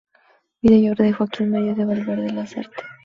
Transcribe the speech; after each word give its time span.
Vida 0.63 0.77
y 0.77 0.89
obra 0.89 1.05
de 1.05 1.13
Joaquín 1.13 1.51
María 1.51 1.75
de 1.75 1.85
Valverde 1.85 2.31
Lasarte. 2.33 2.83